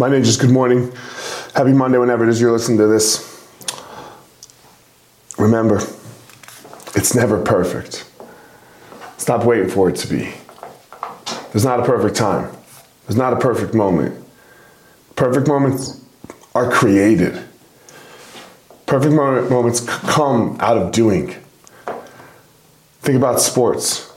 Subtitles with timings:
[0.00, 0.92] My name ninjas, good morning.
[1.56, 3.48] Happy Monday whenever it is you're listening to this.
[5.36, 5.78] Remember,
[6.94, 8.08] it's never perfect.
[9.16, 10.32] Stop waiting for it to be.
[11.50, 12.48] There's not a perfect time.
[13.08, 14.24] There's not a perfect moment.
[15.16, 16.00] Perfect moments
[16.54, 17.42] are created.
[18.86, 21.34] Perfect moment, moments come out of doing.
[23.00, 24.12] Think about sports.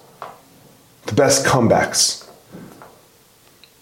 [1.07, 2.30] The best comebacks.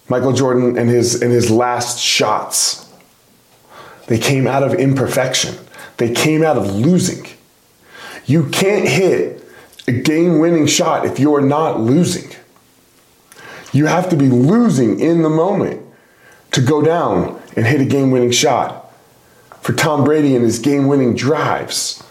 [0.09, 2.91] Michael Jordan and his and his last shots.
[4.07, 5.55] They came out of imperfection.
[5.97, 7.27] They came out of losing.
[8.25, 9.43] You can't hit
[9.87, 12.31] a game-winning shot if you're not losing.
[13.71, 15.85] You have to be losing in the moment
[16.51, 18.91] to go down and hit a game-winning shot.
[19.61, 22.03] For Tom Brady and his game-winning drives.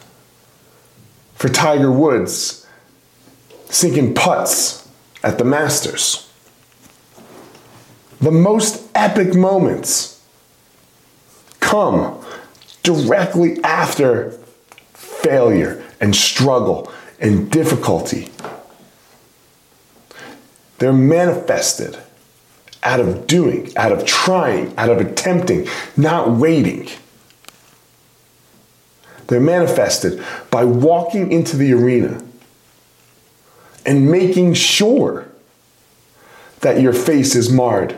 [1.34, 2.66] For Tiger Woods
[3.70, 4.88] sinking putts
[5.22, 6.27] at the Masters.
[8.20, 10.20] The most epic moments
[11.60, 12.24] come
[12.82, 14.32] directly after
[14.92, 18.30] failure and struggle and difficulty.
[20.78, 21.98] They're manifested
[22.82, 26.88] out of doing, out of trying, out of attempting, not waiting.
[29.26, 32.22] They're manifested by walking into the arena
[33.84, 35.28] and making sure
[36.60, 37.96] that your face is marred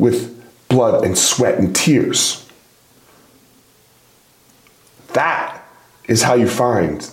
[0.00, 0.36] with
[0.68, 2.48] blood and sweat and tears.
[5.12, 5.62] That
[6.06, 7.08] is how you find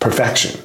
[0.00, 0.60] perfection.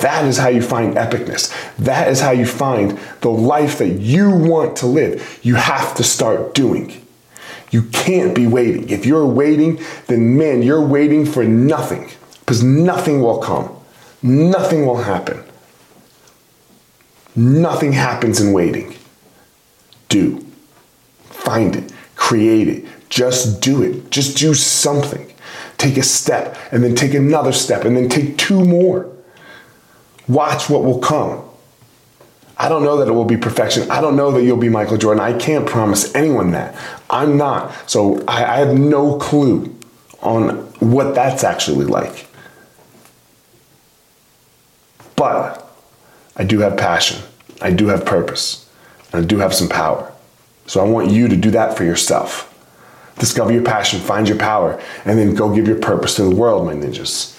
[0.00, 1.52] That is how you find epicness.
[1.76, 5.40] That is how you find the life that you want to live.
[5.42, 7.06] You have to start doing.
[7.70, 8.88] You can't be waiting.
[8.88, 12.10] If you're waiting, then man, you're waiting for nothing
[12.40, 13.76] because nothing will come.
[14.22, 15.42] Nothing will happen.
[17.36, 18.96] Nothing happens in waiting.
[20.08, 20.44] Do.
[21.50, 21.92] Find it.
[22.14, 22.84] Create it.
[23.08, 24.08] Just do it.
[24.12, 25.32] Just do something.
[25.78, 29.10] Take a step and then take another step and then take two more.
[30.28, 31.42] Watch what will come.
[32.56, 33.90] I don't know that it will be perfection.
[33.90, 35.20] I don't know that you'll be Michael Jordan.
[35.20, 36.76] I can't promise anyone that.
[37.10, 37.90] I'm not.
[37.90, 39.76] So I, I have no clue
[40.22, 42.28] on what that's actually like.
[45.16, 45.68] But
[46.36, 47.20] I do have passion.
[47.60, 48.70] I do have purpose.
[49.12, 50.12] And I do have some power.
[50.70, 52.46] So I want you to do that for yourself.
[53.18, 56.64] Discover your passion, find your power, and then go give your purpose to the world,
[56.64, 57.36] my ninjas.